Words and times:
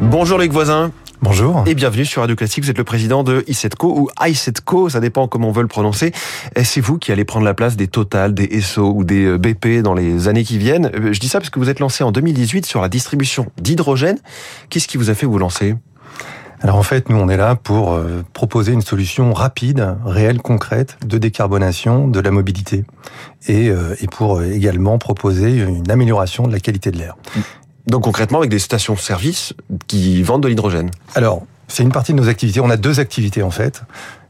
Bonjour 0.00 0.38
Luc 0.38 0.52
Voisin. 0.52 0.92
Bonjour. 1.22 1.62
Et 1.66 1.74
bienvenue 1.74 2.04
sur 2.04 2.22
Radio 2.22 2.34
Classique. 2.34 2.64
Vous 2.64 2.70
êtes 2.70 2.78
le 2.78 2.84
président 2.84 3.22
de 3.22 3.44
ICETCO 3.46 3.96
ou 3.96 4.08
ICETCO, 4.20 4.88
ça 4.88 4.98
dépend 4.98 5.28
comment 5.28 5.48
on 5.48 5.52
veut 5.52 5.62
le 5.62 5.68
prononcer. 5.68 6.12
C'est 6.64 6.80
vous 6.80 6.98
qui 6.98 7.12
allez 7.12 7.24
prendre 7.24 7.44
la 7.44 7.54
place 7.54 7.76
des 7.76 7.86
Total, 7.86 8.34
des 8.34 8.44
Esso 8.44 8.92
ou 8.92 9.04
des 9.04 9.24
euh, 9.24 9.38
BP 9.38 9.82
dans 9.82 9.94
les 9.94 10.26
années 10.26 10.42
qui 10.42 10.58
viennent. 10.58 10.90
Euh, 10.94 11.12
je 11.12 11.20
dis 11.20 11.28
ça 11.28 11.38
parce 11.38 11.50
que 11.50 11.60
vous 11.60 11.68
êtes 11.68 11.78
lancé 11.78 12.02
en 12.02 12.10
2018 12.10 12.66
sur 12.66 12.80
la 12.80 12.88
distribution 12.88 13.46
d'hydrogène. 13.60 14.18
Qu'est-ce 14.68 14.88
qui 14.88 14.96
vous 14.96 15.10
a 15.10 15.14
fait 15.14 15.26
vous 15.26 15.38
lancer? 15.38 15.76
Alors 16.60 16.76
en 16.76 16.82
fait, 16.82 17.08
nous, 17.08 17.16
on 17.16 17.28
est 17.28 17.36
là 17.36 17.54
pour 17.54 17.92
euh, 17.92 18.24
proposer 18.32 18.72
une 18.72 18.82
solution 18.82 19.32
rapide, 19.32 19.96
réelle, 20.04 20.42
concrète 20.42 20.96
de 21.06 21.18
décarbonation 21.18 22.08
de 22.08 22.18
la 22.20 22.32
mobilité 22.32 22.84
et, 23.46 23.66
et 23.66 24.06
pour 24.06 24.42
également 24.42 24.98
proposer 24.98 25.58
une 25.58 25.90
amélioration 25.90 26.46
de 26.46 26.52
la 26.52 26.60
qualité 26.60 26.92
de 26.92 26.98
l'air. 26.98 27.16
Donc 27.86 28.04
concrètement 28.04 28.38
avec 28.38 28.50
des 28.50 28.58
stations-service 28.58 29.54
qui 29.86 30.22
vendent 30.22 30.42
de 30.42 30.48
l'hydrogène 30.48 30.90
Alors, 31.14 31.44
c'est 31.68 31.82
une 31.82 31.92
partie 31.92 32.12
de 32.12 32.18
nos 32.18 32.28
activités. 32.28 32.60
On 32.60 32.70
a 32.70 32.76
deux 32.76 33.00
activités 33.00 33.42
en 33.42 33.50
fait. 33.50 33.82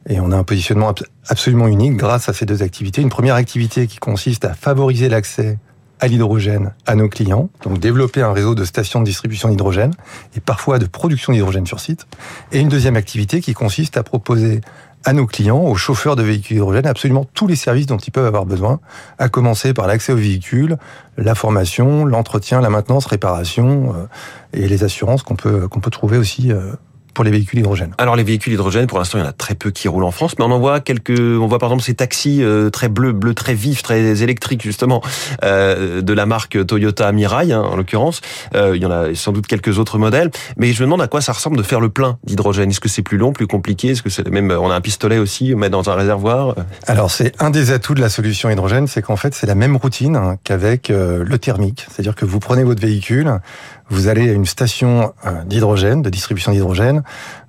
Et 0.09 0.19
on 0.21 0.33
a 0.33 0.37
un 0.37 0.45
positionnement 0.45 0.93
absolument 1.29 1.69
unique 1.69 1.97
grâce 1.97 2.29
à 2.29 2.33
ces 2.33 2.45
deux 2.45 2.63
activités. 2.63 3.03
Une 3.03 3.09
première 3.09 3.37
activité 3.37 3.87
qui 3.87 3.99
consiste 3.99 4.45
à 4.45 4.55
favoriser 4.55 5.09
l'accès 5.09 5.59
à 6.01 6.09
l'hydrogène 6.09 6.73
à 6.85 6.97
nos 6.97 7.09
clients, 7.09 7.49
donc 7.63 7.79
développer 7.79 8.23
un 8.23 8.33
réseau 8.33 8.57
de 8.57 8.65
stations 8.65 8.99
de 8.99 9.05
distribution 9.05 9.49
d'hydrogène 9.49 9.93
et 10.37 10.41
parfois 10.41 10.81
de 10.81 10.87
production 10.87 11.33
d'hydrogène 11.33 11.65
sur 11.65 11.79
site. 11.79 12.09
Et 12.51 12.59
une 12.59 12.69
deuxième 12.69 12.97
activité 12.97 13.41
qui 13.41 13.55
consiste 13.55 13.97
à 13.97 14.03
proposer 14.03 14.63
à 15.05 15.13
nos 15.13 15.27
clients, 15.27 15.61
aux 15.61 15.75
chauffeurs 15.75 16.17
de 16.17 16.23
véhicules 16.23 16.57
hydrogène, 16.57 16.87
absolument 16.87 17.25
tous 17.35 17.47
les 17.47 17.57
services 17.57 17.87
dont 17.87 17.97
ils 17.97 18.11
peuvent 18.11 18.27
avoir 18.27 18.47
besoin, 18.47 18.81
à 19.19 19.29
commencer 19.29 19.75
par 19.75 19.87
l'accès 19.87 20.13
aux 20.13 20.17
véhicules, 20.17 20.77
la 21.17 21.35
formation, 21.35 22.05
l'entretien, 22.05 22.61
la 22.61 22.71
maintenance, 22.71 23.07
réparation 23.07 23.95
euh, 23.95 24.07
et 24.53 24.69
les 24.69 24.85
assurances 24.85 25.23
qu'on 25.23 25.37
peut 25.37 25.69
qu'on 25.69 25.81
peut 25.81 25.91
trouver 25.91 26.19
aussi 26.19 26.53
euh, 26.53 26.73
pour 27.15 27.25
les 27.25 27.31
véhicules 27.31 27.61
hydrogène. 27.61 27.95
Alors 27.99 28.17
les 28.17 28.23
véhicules 28.23 28.53
hydrogène, 28.53 28.87
pour 28.87 28.99
l'instant, 28.99 29.19
il 29.19 29.23
y 29.23 29.25
en 29.25 29.29
a 29.29 29.33
très 29.33 29.55
peu 29.55 29.71
qui 29.71 29.89
roulent 29.89 30.05
en 30.05 30.11
France, 30.11 30.35
mais 30.39 30.45
on 30.45 30.51
en 30.51 30.59
voit 30.59 30.81
quelques. 30.81 31.19
On 31.19 31.47
voit 31.47 31.59
par 31.59 31.69
exemple 31.69 31.85
ces 31.85 31.95
taxis 31.95 32.43
euh, 32.43 32.71
très 32.71 32.89
bleus, 32.89 33.13
bleus 33.13 33.35
très 33.35 33.55
vifs, 33.55 33.83
très 33.83 34.23
électriques 34.23 34.63
justement, 34.63 35.03
euh, 35.43 36.01
de 36.01 36.13
la 36.13 36.27
marque 36.27 36.65
Toyota 36.67 37.11
Mirai 37.13 37.53
hein, 37.53 37.61
en 37.61 37.77
l'occurrence. 37.77 38.21
Euh, 38.55 38.77
il 38.77 38.83
y 38.83 38.87
en 38.87 38.91
a 38.91 39.15
sans 39.15 39.33
doute 39.33 39.47
quelques 39.47 39.79
autres 39.79 39.99
modèles, 39.99 40.31
mais 40.57 40.73
je 40.73 40.81
me 40.81 40.87
demande 40.87 41.03
à 41.03 41.09
quoi 41.09 41.21
ça 41.21 41.33
ressemble 41.33 41.57
de 41.57 41.63
faire 41.63 41.81
le 41.81 41.89
plein 41.89 42.19
d'hydrogène. 42.25 42.71
Est-ce 42.71 42.81
que 42.81 42.89
c'est 42.89 43.03
plus 43.03 43.19
long, 43.19 43.33
plus 43.33 43.47
compliqué? 43.47 43.89
Est-ce 43.89 44.03
que 44.03 44.11
c'est 44.11 44.29
même 44.29 44.51
On 44.51 44.71
a 44.71 44.75
un 44.75 44.81
pistolet 44.81 45.19
aussi, 45.19 45.53
on 45.55 45.59
met 45.59 45.71
dans 45.71 45.91
un 45.91 45.95
réservoir 45.95 46.55
Alors 46.87 47.11
c'est 47.11 47.41
un 47.43 47.51
des 47.51 47.73
atouts 47.73 47.95
de 47.95 48.01
la 48.01 48.09
solution 48.09 48.51
hydrogène, 48.51 48.87
c'est 48.87 49.03
qu'en 49.03 49.17
fait 49.17 49.35
c'est 49.35 49.47
la 49.47 49.55
même 49.55 49.77
routine 49.77 50.37
qu'avec 50.45 50.89
le 50.89 51.39
thermique, 51.39 51.87
c'est-à-dire 51.91 52.15
que 52.15 52.25
vous 52.25 52.39
prenez 52.39 52.65
votre 52.65 52.81
véhicule, 52.81 53.41
vous 53.89 54.09
allez 54.09 54.31
à 54.31 54.33
une 54.33 54.47
station 54.47 55.13
d'hydrogène, 55.47 56.03
de 56.03 56.11
distribution 56.11 56.53
d'hydrogène, 56.53 57.02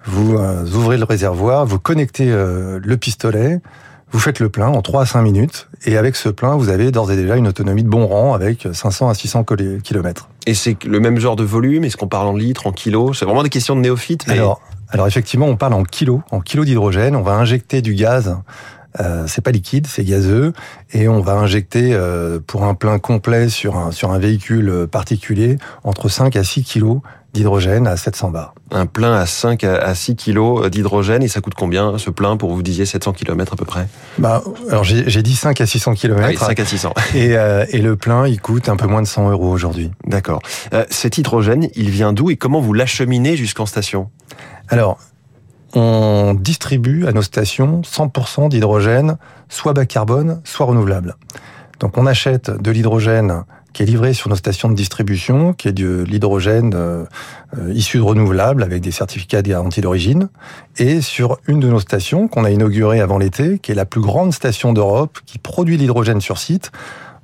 vous 0.06 0.36
euh, 0.36 0.66
ouvrez 0.74 0.98
le 0.98 1.06
réservoir, 1.06 1.66
vous 1.66 1.80
connectez 1.80 2.32
euh, 2.32 2.80
le 2.84 2.98
pistolet, 2.98 3.60
vous 4.12 4.20
faites 4.20 4.40
le 4.40 4.50
plein 4.50 4.68
en 4.68 4.82
3 4.82 5.02
à 5.02 5.06
5 5.06 5.22
minutes, 5.22 5.68
et 5.86 5.98
avec 5.98 6.16
ce 6.16 6.30
plein, 6.30 6.56
vous 6.56 6.70
avez 6.70 6.92
d'ores 6.92 7.12
et 7.12 7.16
déjà 7.16 7.36
une 7.36 7.48
autonomie 7.48 7.84
de 7.84 7.90
bon 7.90 8.06
rang 8.06 8.34
avec 8.34 8.68
500 8.72 9.10
à 9.10 9.14
600 9.14 9.44
km. 9.84 10.30
Et 10.46 10.54
c'est 10.54 10.84
le 10.84 11.00
même 11.00 11.20
genre 11.20 11.36
de 11.36 11.44
volume? 11.44 11.84
Est-ce 11.84 11.98
qu'on 11.98 12.08
parle 12.08 12.28
en 12.28 12.36
litres, 12.36 12.68
en 12.68 12.72
kilos? 12.72 13.18
C'est 13.18 13.26
vraiment 13.26 13.44
des 13.44 13.50
questions 13.50 13.76
de 13.76 13.82
néophytes. 13.82 14.28
Mais... 14.28 14.34
Alors, 14.34 14.62
alors 14.90 15.08
effectivement, 15.08 15.48
on 15.48 15.56
parle 15.56 15.74
en 15.74 15.84
kilos, 15.84 16.22
en 16.30 16.42
kilos 16.42 16.66
d'hydrogène. 16.66 17.16
On 17.16 17.24
va 17.24 17.34
injecter 17.34 17.82
du 17.82 17.96
gaz 17.96 18.36
euh, 19.00 19.26
c'est 19.28 19.42
pas 19.42 19.52
liquide, 19.52 19.88
c'est 19.88 20.04
gazeux, 20.04 20.54
et 20.92 21.08
on 21.08 21.20
va 21.20 21.34
injecter 21.34 21.94
euh, 21.94 22.40
pour 22.46 22.64
un 22.64 22.76
plein 22.76 23.00
complet 23.00 23.50
sur 23.50 23.76
un, 23.76 23.92
sur 23.92 24.12
un 24.12 24.20
véhicule 24.20 24.88
particulier 24.92 25.58
entre 25.84 26.10
5 26.10 26.36
à 26.36 26.44
6 26.44 26.64
kilos 26.64 27.00
d'hydrogène 27.34 27.88
à 27.88 27.98
700 27.98 28.30
bars. 28.30 28.54
Un 28.72 28.86
plein 28.86 29.14
à 29.16 29.26
5 29.26 29.64
à 29.64 29.94
6 29.96 30.16
kilos 30.16 30.70
d'hydrogène, 30.70 31.24
et 31.24 31.28
ça 31.28 31.42
coûte 31.42 31.54
combien 31.58 31.98
ce 31.98 32.10
plein 32.10 32.38
pour 32.38 32.54
vous 32.54 32.62
disiez 32.64 32.86
700 32.86 33.14
km 33.14 33.54
à 33.54 33.56
peu 33.56 33.66
près? 33.66 33.88
Bah, 34.20 34.44
Alors 34.70 34.84
j'ai 34.84 35.24
dit 35.24 35.36
5 35.36 35.60
à 35.60 35.66
600 35.66 35.96
km. 35.96 36.28
oui, 36.30 36.38
5 36.38 36.60
à 36.60 36.66
600. 36.66 36.94
Et, 37.16 37.36
euh, 37.36 37.66
et 37.70 37.80
le 37.80 37.96
plein, 37.96 38.28
il 38.28 38.40
coûte 38.40 38.70
un 38.70 38.76
peu 38.78 38.88
moins 38.88 39.02
de 39.02 39.08
100 39.08 39.32
euros 39.32 39.50
aujourd'hui. 39.50 39.92
D'accord. 40.06 40.42
Euh, 40.74 40.86
cet 40.90 41.18
hydrogène, 41.18 41.68
il 41.76 41.90
vient 41.90 42.14
d'où 42.14 42.30
et 42.30 42.38
comment 42.38 42.62
vous 42.62 42.74
l'acheminez 42.74 43.36
jusqu'en 43.36 43.66
station? 43.66 44.10
Alors, 44.70 45.00
on 45.76 46.36
distribue 46.40 47.08
à 47.08 47.12
nos 47.14 47.24
stations 47.24 47.82
100% 47.82 48.50
d'hydrogène, 48.50 49.18
soit 49.50 49.74
bas 49.74 49.86
carbone, 49.86 50.42
soit 50.44 50.68
renouvelable. 50.68 51.16
Donc 51.80 51.98
on 51.98 52.06
achète 52.06 52.52
de 52.52 52.72
l'hydrogène 52.72 53.44
qui 53.74 53.84
est 53.84 53.86
livré 53.86 54.14
sur 54.14 54.30
nos 54.30 54.36
stations 54.36 54.70
de 54.70 54.76
distribution, 54.76 55.54
qui 55.54 55.68
est 55.68 55.74
de 55.74 56.04
l'hydrogène 56.08 56.74
euh, 56.76 57.06
euh, 57.58 57.74
issu 57.74 57.98
de 57.98 58.04
renouvelable 58.04 58.64
avec 58.64 58.82
des 58.82 58.92
certificats 58.92 59.42
de 59.42 59.50
garantie 59.50 59.82
d'origine, 59.82 60.30
et 60.78 61.02
sur 61.02 61.38
une 61.48 61.60
de 61.60 61.68
nos 61.68 61.80
stations 61.80 62.28
qu'on 62.28 62.46
a 62.46 62.52
inaugurée 62.52 63.02
avant 63.02 63.18
l'été, 63.18 63.60
qui 63.60 63.72
est 63.72 63.76
la 63.76 63.86
plus 63.86 64.02
grande 64.02 64.34
station 64.34 64.74
d'Europe 64.74 65.20
qui 65.26 65.40
produit 65.40 65.78
l'hydrogène 65.78 66.22
sur 66.22 66.38
site. 66.38 66.72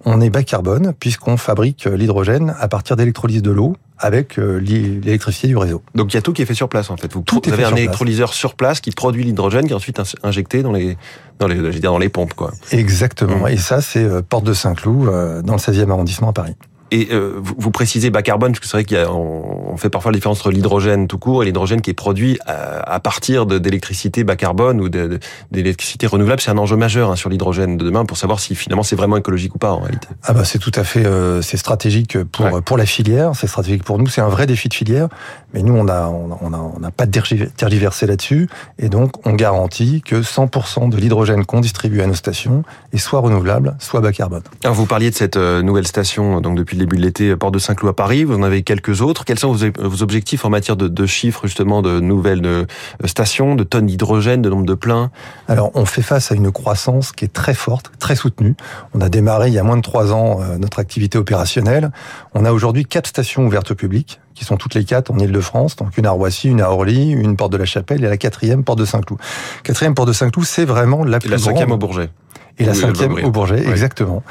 On 0.05 0.21
est 0.21 0.29
bas 0.29 0.43
carbone 0.43 0.93
puisqu'on 0.97 1.37
fabrique 1.37 1.85
l'hydrogène 1.85 2.55
à 2.59 2.67
partir 2.67 2.95
d'électrolyse 2.95 3.41
de 3.41 3.51
l'eau 3.51 3.75
avec 3.99 4.39
euh, 4.39 4.59
l'électricité 4.59 5.47
du 5.47 5.57
réseau. 5.57 5.81
Donc 5.93 6.13
il 6.13 6.15
y 6.15 6.17
a 6.17 6.21
tout 6.21 6.33
qui 6.33 6.41
est 6.41 6.45
fait 6.45 6.53
sur 6.53 6.69
place 6.69 6.89
en 6.89 6.97
fait. 6.97 7.13
Vous, 7.13 7.21
tout 7.21 7.41
avez 7.51 7.65
un 7.65 7.75
électrolyseur 7.75 8.33
sur 8.33 8.55
place 8.55 8.79
qui 8.79 8.91
produit 8.91 9.23
l'hydrogène 9.23 9.65
qui 9.65 9.73
est 9.73 9.75
ensuite 9.75 10.01
injecté 10.23 10.63
dans 10.63 10.71
les 10.71 10.97
dans 11.39 11.47
les 11.47 11.79
dans 11.79 11.97
les 11.97 12.09
pompes 12.09 12.33
quoi. 12.33 12.53
Exactement. 12.71 13.45
Mmh. 13.45 13.49
Et 13.49 13.57
ça 13.57 13.81
c'est 13.81 14.03
euh, 14.03 14.21
Porte 14.21 14.45
de 14.45 14.53
Saint-Cloud 14.53 15.07
euh, 15.07 15.41
dans 15.41 15.53
le 15.53 15.59
16e 15.59 15.89
arrondissement 15.89 16.29
à 16.29 16.33
Paris. 16.33 16.55
Et 16.91 17.09
euh, 17.11 17.39
vous, 17.39 17.71
précisez 17.71 18.09
bas 18.09 18.21
carbone, 18.21 18.51
parce 18.51 18.59
que 18.59 18.67
c'est 18.67 18.83
vrai 18.83 18.83
qu'on 18.83 19.77
fait 19.77 19.89
parfois 19.89 20.11
la 20.11 20.17
différence 20.17 20.39
entre 20.39 20.51
l'hydrogène 20.51 21.07
tout 21.07 21.19
court 21.19 21.43
et 21.43 21.45
l'hydrogène 21.45 21.81
qui 21.81 21.91
est 21.91 21.93
produit 21.95 22.39
à, 22.45 22.99
partir 22.99 23.45
d'électricité 23.45 24.23
bas 24.23 24.35
carbone 24.35 24.81
ou 24.81 24.89
d'électricité 24.89 26.07
renouvelable. 26.07 26.41
C'est 26.41 26.51
un 26.51 26.57
enjeu 26.57 26.75
majeur 26.75 27.11
hein, 27.11 27.15
sur 27.15 27.29
l'hydrogène 27.29 27.77
de 27.77 27.85
demain 27.85 28.05
pour 28.05 28.17
savoir 28.17 28.39
si 28.39 28.55
finalement 28.55 28.83
c'est 28.83 28.95
vraiment 28.95 29.17
écologique 29.17 29.55
ou 29.55 29.57
pas 29.57 29.71
en 29.71 29.79
réalité. 29.79 30.07
Ah 30.23 30.33
bah 30.33 30.43
c'est 30.45 30.59
tout 30.59 30.71
à 30.75 30.83
fait, 30.83 31.05
euh, 31.05 31.41
c'est 31.41 31.57
stratégique 31.57 32.21
pour 32.23 32.61
pour 32.63 32.77
la 32.77 32.85
filière, 32.85 33.31
c'est 33.35 33.47
stratégique 33.47 33.83
pour 33.83 33.97
nous, 33.99 34.07
c'est 34.07 34.21
un 34.21 34.27
vrai 34.27 34.47
défi 34.47 34.67
de 34.69 34.73
filière. 34.73 35.07
Mais 35.53 35.61
nous 35.61 35.73
on 35.73 35.87
a 35.87 36.07
on 36.07 36.53
a 36.53 36.57
on 36.57 36.83
a, 36.83 36.91
pas 36.91 37.07
tergiversé 37.07 38.05
là-dessus 38.05 38.49
et 38.77 38.89
donc 38.89 39.25
on 39.25 39.33
garantit 39.33 40.01
que 40.01 40.21
100% 40.21 40.89
de 40.89 40.97
l'hydrogène 40.97 41.45
qu'on 41.45 41.59
distribue 41.59 42.01
à 42.01 42.07
nos 42.07 42.13
stations 42.15 42.63
est 42.93 42.97
soit 42.97 43.19
renouvelable, 43.19 43.75
soit 43.79 44.01
bas 44.01 44.11
carbone. 44.11 44.43
Alors 44.63 44.75
vous 44.75 44.85
parliez 44.85 45.09
de 45.09 45.15
cette 45.15 45.37
euh, 45.37 45.61
nouvelle 45.61 45.87
station 45.87 46.41
donc 46.41 46.57
depuis 46.57 46.77
début 46.79 46.97
de 46.97 47.01
l'été, 47.01 47.35
Port 47.35 47.51
de 47.51 47.59
Saint-Cloud 47.59 47.91
à 47.91 47.93
Paris. 47.93 48.23
Vous 48.23 48.35
en 48.35 48.43
avez 48.43 48.63
quelques 48.63 49.01
autres. 49.01 49.25
Quels 49.25 49.39
sont 49.39 49.53
vos 49.53 50.03
objectifs 50.03 50.45
en 50.45 50.49
matière 50.49 50.75
de, 50.75 51.05
chiffres, 51.05 51.41
justement, 51.45 51.81
de 51.81 51.99
nouvelles 51.99 52.45
euh, 52.45 52.65
stations, 53.05 53.55
de 53.55 53.63
tonnes 53.63 53.85
d'hydrogène, 53.85 54.41
de 54.41 54.49
nombre 54.49 54.65
de 54.65 54.73
pleins? 54.73 55.11
Alors, 55.47 55.71
on 55.75 55.85
fait 55.85 56.01
face 56.01 56.31
à 56.31 56.35
une 56.35 56.51
croissance 56.51 57.11
qui 57.11 57.25
est 57.25 57.33
très 57.33 57.53
forte, 57.53 57.91
très 57.99 58.15
soutenue. 58.15 58.55
On 58.93 59.01
a 59.01 59.09
démarré 59.09 59.49
il 59.49 59.53
y 59.53 59.59
a 59.59 59.63
moins 59.63 59.77
de 59.77 59.81
trois 59.81 60.11
ans 60.13 60.39
euh, 60.41 60.57
notre 60.57 60.79
activité 60.79 61.17
opérationnelle. 61.17 61.91
On 62.33 62.45
a 62.45 62.51
aujourd'hui 62.51 62.85
quatre 62.85 63.07
stations 63.07 63.45
ouvertes 63.45 63.71
au 63.71 63.75
public 63.75 64.19
qui 64.33 64.45
sont 64.45 64.55
toutes 64.55 64.73
les 64.73 64.85
quatre 64.85 65.11
en 65.11 65.19
Ile-de-France, 65.19 65.75
donc 65.75 65.97
une 65.97 66.05
à 66.05 66.11
Roissy, 66.11 66.47
une 66.47 66.61
à 66.61 66.71
Orly, 66.71 67.11
une 67.11 67.35
porte 67.35 67.51
de 67.51 67.57
la 67.57 67.65
Chapelle 67.65 68.05
et 68.05 68.07
la 68.07 68.15
quatrième 68.15 68.63
porte 68.63 68.79
de 68.79 68.85
Saint-Cloud. 68.85 69.19
Quatrième 69.63 69.95
porte 69.95 70.07
de 70.07 70.13
Saint-Cloud, 70.13 70.45
c'est 70.45 70.63
vraiment 70.63 71.03
la 71.03 71.19
plus 71.19 71.29
la 71.29 71.37
cinquième 71.37 71.71
au 71.71 71.77
Bourget 71.77 72.09
et 72.59 72.65
la 72.65 72.73
cinquième 72.73 73.13
au 73.23 73.31
Bourget, 73.31 73.67
exactement. 73.67 74.21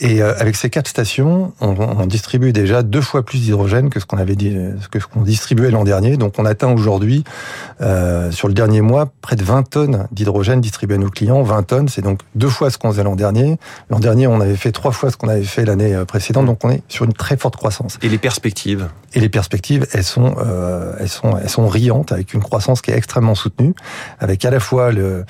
Et 0.00 0.22
euh, 0.22 0.34
avec 0.38 0.56
ces 0.56 0.70
quatre 0.70 0.88
stations, 0.88 1.52
on, 1.60 1.74
on, 1.78 2.06
distribue 2.06 2.52
déjà 2.52 2.82
deux 2.82 3.00
fois 3.00 3.24
plus 3.24 3.40
d'hydrogène 3.42 3.90
que 3.90 4.00
ce 4.00 4.06
qu'on 4.06 4.18
avait 4.18 4.34
dit, 4.34 4.56
que 4.90 4.98
ce 4.98 5.06
qu'on 5.06 5.20
distribuait 5.20 5.70
l'an 5.70 5.84
dernier. 5.84 6.16
Donc 6.16 6.38
on 6.38 6.46
atteint 6.46 6.72
aujourd'hui, 6.72 7.24
euh, 7.80 8.30
sur 8.30 8.48
le 8.48 8.54
dernier 8.54 8.80
mois, 8.80 9.08
près 9.20 9.36
de 9.36 9.44
20 9.44 9.68
tonnes 9.68 10.08
d'hydrogène 10.10 10.60
distribué 10.60 10.96
à 10.96 10.98
nos 10.98 11.10
clients. 11.10 11.42
20 11.42 11.62
tonnes, 11.62 11.88
c'est 11.88 12.02
donc 12.02 12.20
deux 12.34 12.48
fois 12.48 12.70
ce 12.70 12.78
qu'on 12.78 12.90
faisait 12.90 13.04
l'an 13.04 13.16
dernier. 13.16 13.58
L'an 13.90 14.00
dernier, 14.00 14.26
on 14.26 14.40
avait 14.40 14.56
fait 14.56 14.72
trois 14.72 14.92
fois 14.92 15.10
ce 15.10 15.16
qu'on 15.16 15.28
avait 15.28 15.42
fait 15.42 15.64
l'année 15.64 15.94
euh, 15.94 16.04
précédente. 16.04 16.46
Donc 16.46 16.64
on 16.64 16.70
est 16.70 16.82
sur 16.88 17.04
une 17.04 17.12
très 17.12 17.36
forte 17.36 17.56
croissance. 17.56 17.98
Et 18.02 18.08
les 18.08 18.18
perspectives? 18.18 18.88
Et 19.12 19.20
les 19.20 19.28
perspectives, 19.28 19.86
elles 19.92 20.04
sont, 20.04 20.34
euh, 20.38 20.94
elles 20.98 21.08
sont, 21.08 21.38
elles 21.38 21.50
sont 21.50 21.68
riantes 21.68 22.10
avec 22.10 22.34
une 22.34 22.42
croissance 22.42 22.80
qui 22.82 22.90
est 22.90 22.96
extrêmement 22.96 23.34
soutenue, 23.34 23.74
avec 24.18 24.44
à 24.44 24.50
la 24.50 24.58
fois 24.58 24.90
le 24.90 25.24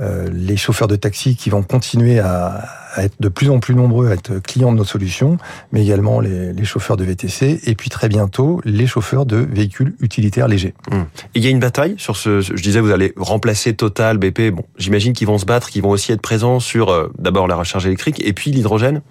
euh, 0.00 0.28
les 0.32 0.56
chauffeurs 0.56 0.88
de 0.88 0.96
taxi 0.96 1.36
qui 1.36 1.50
vont 1.50 1.62
continuer 1.62 2.18
à, 2.18 2.64
être 2.96 3.14
de 3.20 3.28
plus 3.28 3.50
en 3.50 3.60
plus 3.60 3.74
nombreux 3.74 4.08
à 4.08 4.14
être 4.14 4.38
clients 4.38 4.72
de 4.72 4.78
nos 4.78 4.84
solutions, 4.84 5.36
mais 5.72 5.82
également 5.82 6.20
les, 6.20 6.64
chauffeurs 6.64 6.96
de 6.96 7.04
VTC 7.04 7.60
et 7.64 7.74
puis 7.74 7.90
très 7.90 8.08
bientôt 8.08 8.60
les 8.64 8.86
chauffeurs 8.86 9.24
de 9.24 9.36
véhicules 9.36 9.94
utilitaires 10.00 10.48
légers. 10.48 10.74
Hum. 10.90 11.06
il 11.34 11.44
y 11.44 11.46
a 11.46 11.50
une 11.50 11.60
bataille 11.60 11.94
sur 11.98 12.16
ce. 12.16 12.40
Je 12.40 12.52
disais, 12.54 12.80
vous 12.80 12.90
allez 12.90 13.12
remplacer 13.16 13.74
Total, 13.74 14.18
BP. 14.18 14.50
Bon, 14.50 14.64
j'imagine 14.76 15.12
qu'ils 15.12 15.26
vont 15.26 15.38
se 15.38 15.44
battre, 15.44 15.70
qu'ils 15.70 15.82
vont 15.82 15.90
aussi 15.90 16.12
être 16.12 16.20
présents 16.20 16.60
sur 16.60 16.90
euh, 16.90 17.12
d'abord 17.18 17.46
la 17.46 17.54
recharge 17.54 17.86
électrique 17.86 18.20
et 18.24 18.32
puis 18.32 18.50
l'hydrogène? 18.50 19.02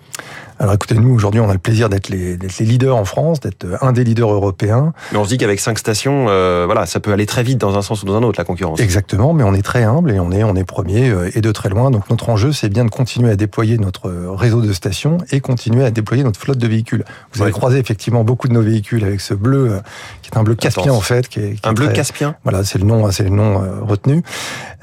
Alors 0.60 0.74
écoutez, 0.74 0.96
nous 0.96 1.14
aujourd'hui, 1.14 1.40
on 1.40 1.50
a 1.50 1.54
le 1.54 1.60
plaisir 1.60 1.88
d'être 1.88 2.10
les, 2.10 2.36
les, 2.36 2.66
leaders 2.66 2.96
en 2.96 3.06
France, 3.06 3.40
d'être 3.40 3.66
un 3.82 3.92
des 3.92 4.04
leaders 4.04 4.32
européens. 4.32 4.94
Mais 5.12 5.20
on 5.20 5.24
se 5.24 5.30
dit 5.30 5.38
qu'avec 5.38 5.60
cinq 5.60 5.78
stations, 5.78 6.26
euh, 6.30 6.64
voilà, 6.66 6.88
ça 6.88 7.00
peut 7.00 7.12
aller 7.12 7.28
très 7.28 7.44
vite 7.44 7.60
dans 7.60 7.78
un 7.78 7.84
sens 7.84 8.02
ou 8.02 8.08
dans 8.08 8.16
un 8.16 8.24
autre 8.24 8.40
la 8.40 8.44
concurrence. 8.44 8.80
Exactement, 8.80 9.34
mais 9.34 9.44
on 9.44 9.54
est 9.54 9.62
très 9.62 9.84
humble 9.84 10.12
et 10.12 10.20
on 10.20 10.32
est 10.32 10.44
on 10.44 10.56
est 10.56 10.64
premier 10.64 11.10
euh, 11.10 11.30
et 11.36 11.42
de 11.42 11.52
très 11.52 11.70
loin. 11.70 11.92
Donc 11.92 12.10
notre 12.10 12.30
enjeu, 12.30 12.52
c'est 12.54 12.70
bien 12.70 12.86
de 12.86 12.90
continuer 12.90 13.30
à 13.30 13.36
déployer 13.36 13.78
notre 13.78 14.10
réseau 14.10 14.62
de 14.62 14.74
stations 14.74 15.20
et 15.32 15.42
continuer 15.42 15.86
à 15.86 15.92
déployer 15.92 16.24
notre 16.24 16.40
flotte 16.40 16.58
de 16.58 16.68
véhicules. 16.68 17.06
Vous 17.34 17.44
avez 17.44 17.52
croisé 17.52 17.78
effectivement 17.78 18.24
beaucoup 18.24 18.48
de 18.48 18.54
nos 18.54 18.62
véhicules 18.62 19.04
avec 19.04 19.22
ce 19.22 19.36
bleu 19.36 19.74
euh, 19.74 19.80
qui 20.28 20.36
est 20.36 20.38
un 20.38 20.44
bleu 20.44 20.56
caspien 20.56 20.92
en 20.92 21.02
fait, 21.02 21.28
qui 21.30 21.40
est, 21.40 21.54
qui 21.54 21.68
un 21.68 21.74
bleu 21.74 21.88
caspien. 21.88 22.36
Voilà, 22.44 22.64
c'est 22.64 22.80
le 22.80 22.86
nom, 22.86 23.10
c'est 23.12 23.24
le 23.24 23.30
nom 23.30 23.62
retenu. 23.86 24.24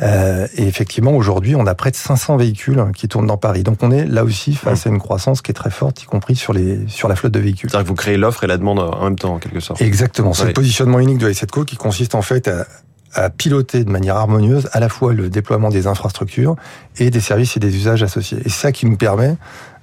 Euh, 0.00 0.46
et 0.56 0.66
effectivement, 0.66 1.12
aujourd'hui, 1.12 1.54
on 1.54 1.66
a 1.66 1.74
près 1.74 1.90
de 1.90 1.96
500 1.96 2.36
véhicules 2.36 2.82
qui 2.96 3.08
tournent 3.08 3.26
dans 3.26 3.36
Paris. 3.36 3.62
Donc 3.62 3.78
on 3.82 3.90
est 3.90 4.06
là 4.06 4.24
aussi 4.24 4.54
face 4.54 4.86
à 4.86 4.90
une 4.90 4.98
croissance 4.98 5.42
qui 5.42 5.50
est 5.50 5.54
très 5.54 5.70
forte, 5.70 6.02
y 6.02 6.06
compris 6.06 6.36
sur, 6.36 6.52
les, 6.52 6.80
sur 6.88 7.08
la 7.08 7.16
flotte 7.16 7.32
de 7.32 7.40
véhicules. 7.40 7.70
C'est-à-dire 7.70 7.84
que 7.84 7.88
vous 7.88 7.94
créez 7.94 8.16
l'offre 8.16 8.44
et 8.44 8.46
la 8.46 8.56
demande 8.56 8.78
en 8.78 9.04
même 9.04 9.18
temps, 9.18 9.34
en 9.34 9.38
quelque 9.38 9.60
sorte. 9.60 9.82
Exactement. 9.82 10.32
C'est 10.32 10.46
le 10.46 10.52
positionnement 10.52 10.98
unique 10.98 11.18
de 11.18 11.30
Isetco 11.30 11.64
qui 11.64 11.76
consiste 11.76 12.14
en 12.14 12.22
fait 12.22 12.48
à, 12.48 12.66
à 13.14 13.30
piloter 13.30 13.84
de 13.84 13.90
manière 13.90 14.16
harmonieuse 14.16 14.68
à 14.72 14.80
la 14.80 14.88
fois 14.88 15.12
le 15.12 15.28
déploiement 15.28 15.70
des 15.70 15.86
infrastructures 15.86 16.56
et 16.98 17.10
des 17.10 17.20
services 17.20 17.56
et 17.56 17.60
des 17.60 17.74
usages 17.74 18.02
associés. 18.02 18.38
Et 18.44 18.48
c'est 18.48 18.60
ça 18.60 18.72
qui 18.72 18.86
nous 18.86 18.96
permet 18.96 19.36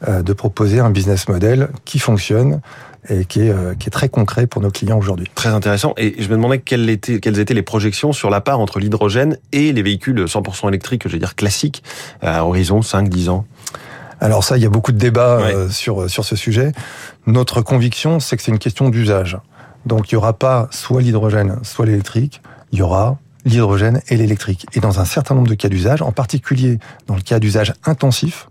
euh, 0.07 0.21
de 0.21 0.33
proposer 0.33 0.79
un 0.79 0.89
business 0.89 1.27
model 1.27 1.69
qui 1.85 1.99
fonctionne 1.99 2.61
et 3.09 3.25
qui 3.25 3.41
est, 3.41 3.49
euh, 3.49 3.73
qui 3.73 3.87
est 3.87 3.91
très 3.91 4.09
concret 4.09 4.47
pour 4.47 4.61
nos 4.61 4.69
clients 4.69 4.97
aujourd'hui. 4.97 5.27
Très 5.33 5.49
intéressant. 5.49 5.93
Et 5.97 6.15
je 6.19 6.27
me 6.27 6.35
demandais 6.35 6.59
quelles 6.59 6.89
étaient, 6.89 7.19
quelles 7.19 7.39
étaient 7.39 7.53
les 7.53 7.63
projections 7.63 8.13
sur 8.13 8.29
la 8.29 8.41
part 8.41 8.59
entre 8.59 8.79
l'hydrogène 8.79 9.37
et 9.51 9.73
les 9.73 9.81
véhicules 9.81 10.25
100% 10.25 10.67
électriques, 10.67 11.03
je 11.05 11.13
veux 11.13 11.19
dire 11.19 11.35
classiques, 11.35 11.83
à 12.21 12.45
horizon 12.45 12.81
5-10 12.81 13.29
ans. 13.29 13.45
Alors 14.19 14.43
ça, 14.43 14.57
il 14.57 14.63
y 14.63 14.67
a 14.67 14.69
beaucoup 14.69 14.91
de 14.91 14.99
débats 14.99 15.39
euh, 15.39 15.69
sur, 15.69 16.09
sur 16.09 16.25
ce 16.25 16.35
sujet. 16.35 16.73
Notre 17.25 17.61
conviction, 17.61 18.19
c'est 18.19 18.37
que 18.37 18.43
c'est 18.43 18.51
une 18.51 18.59
question 18.59 18.89
d'usage. 18.89 19.37
Donc 19.85 20.11
il 20.11 20.15
n'y 20.15 20.17
aura 20.17 20.33
pas 20.33 20.67
soit 20.69 21.01
l'hydrogène, 21.01 21.57
soit 21.63 21.87
l'électrique. 21.87 22.41
Il 22.71 22.79
y 22.79 22.81
aura 22.81 23.17
l'hydrogène 23.45 24.01
et 24.07 24.17
l'électrique. 24.17 24.65
Et 24.73 24.79
dans 24.79 24.99
un 24.99 25.05
certain 25.05 25.35
nombre 25.35 25.47
de 25.47 25.55
cas 25.55 25.69
d'usage, 25.69 26.01
en 26.01 26.11
particulier 26.11 26.79
dans 27.07 27.15
le 27.15 27.21
cas 27.21 27.39
d'usage 27.39 27.73
intensif, 27.85 28.47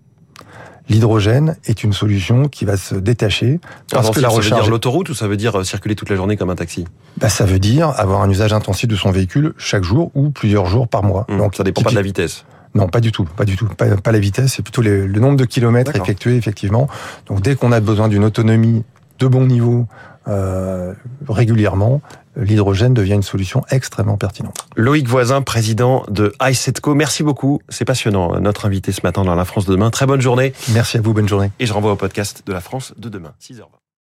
L'hydrogène 0.91 1.57
est 1.67 1.85
une 1.85 1.93
solution 1.93 2.49
qui 2.49 2.65
va 2.65 2.77
se 2.77 2.97
détacher 2.97 3.61
parce 3.93 4.11
que 4.11 4.19
la 4.19 4.29
recharge. 4.29 4.49
Ça 4.49 4.57
veut 4.57 4.63
dire 4.63 4.71
l'autoroute 4.73 5.09
ou 5.09 5.15
ça 5.15 5.29
veut 5.29 5.37
dire 5.37 5.61
euh, 5.61 5.63
circuler 5.63 5.95
toute 5.95 6.11
la 6.11 6.17
journée 6.17 6.37
comme 6.37 6.51
un 6.51 6.57
taxi? 6.57 6.85
Bah, 7.17 7.29
Ça 7.29 7.45
veut 7.45 7.61
dire 7.61 7.91
avoir 7.97 8.23
un 8.23 8.29
usage 8.29 8.53
intensif 8.53 8.89
de 8.89 8.97
son 8.97 9.13
véhicule 9.13 9.55
chaque 9.57 9.85
jour 9.85 10.11
ou 10.17 10.31
plusieurs 10.31 10.67
jours 10.67 10.89
par 10.89 11.05
mois. 11.05 11.27
Mmh, 11.29 11.39
Donc 11.39 11.55
ça 11.55 11.63
dépend 11.63 11.83
pas 11.83 11.91
de 11.91 11.95
la 11.95 12.03
vitesse. 12.03 12.45
Non, 12.75 12.89
pas 12.89 13.01
du 13.01 13.13
tout, 13.13 13.25
pas 13.25 13.45
du 13.45 13.57
tout, 13.57 13.67
pas, 13.67 13.87
la 13.87 14.19
vitesse, 14.19 14.55
c'est 14.55 14.63
plutôt 14.63 14.83
le 14.83 15.07
nombre 15.07 15.37
de 15.37 15.45
kilomètres 15.45 15.95
effectués 15.95 16.37
effectivement. 16.37 16.89
Donc 17.27 17.41
dès 17.41 17.55
qu'on 17.55 17.71
a 17.71 17.79
besoin 17.79 18.09
d'une 18.09 18.25
autonomie 18.25 18.83
de 19.21 19.27
bon 19.29 19.47
niveau 19.47 19.87
euh, 20.29 20.95
régulièrement, 21.29 22.01
l'hydrogène 22.41 22.95
devient 22.95 23.15
une 23.15 23.23
solution 23.23 23.63
extrêmement 23.71 24.17
pertinente. 24.17 24.67
Loïc 24.77 25.07
Voisin, 25.07 25.43
président 25.43 26.05
de 26.09 26.33
iSetco, 26.43 26.95
merci 26.95 27.23
beaucoup. 27.23 27.61
C'est 27.69 27.85
passionnant, 27.85 28.41
notre 28.41 28.67
invité 28.67 28.93
ce 28.93 29.01
matin 29.05 29.23
dans 29.23 29.35
La 29.35 29.45
France 29.45 29.67
de 29.67 29.73
demain. 29.73 29.91
Très 29.91 30.07
bonne 30.07 30.21
journée. 30.21 30.53
Merci 30.73 30.99
à 30.99 31.01
vous, 31.01 31.13
bonne 31.13 31.29
journée. 31.29 31.51
Et 31.59 31.67
je 31.67 31.73
renvoie 31.73 31.93
au 31.93 31.97
podcast 31.97 32.43
de 32.47 32.53
La 32.53 32.61
France 32.61 32.95
de 32.97 33.09
demain, 33.09 33.33
6h20. 33.41 33.80